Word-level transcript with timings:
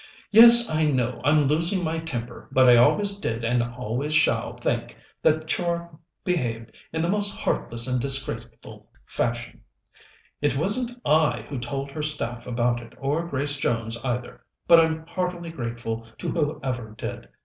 "Yes, 0.31 0.67
I 0.67 0.85
know 0.85 1.21
I'm 1.23 1.41
losing 1.43 1.83
my 1.83 1.99
temper, 1.99 2.47
but 2.51 2.67
I 2.67 2.75
always 2.75 3.19
did 3.19 3.43
and 3.43 3.61
always 3.61 4.15
shall 4.15 4.57
think 4.57 4.97
that 5.21 5.45
Char 5.47 5.95
behaved 6.23 6.71
in 6.91 7.03
the 7.03 7.07
most 7.09 7.29
heartless 7.35 7.85
and 7.87 8.01
disgraceful 8.01 8.89
fashion. 9.05 9.61
It 10.41 10.57
wasn't 10.57 10.99
I 11.05 11.45
who 11.49 11.59
told 11.59 11.91
her 11.91 12.01
staff 12.01 12.47
about 12.47 12.81
it, 12.81 12.95
or 12.97 13.27
Grace 13.27 13.57
Jones 13.57 14.03
either, 14.03 14.43
but 14.67 14.79
I'm 14.79 15.05
heartily 15.05 15.51
grateful 15.51 16.07
to 16.17 16.29
whoever 16.31 16.95
did. 16.97 17.29